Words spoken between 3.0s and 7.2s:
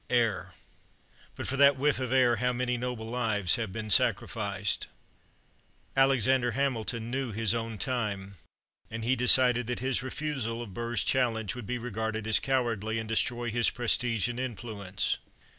lives have been sacrificed! Alexander Hamilton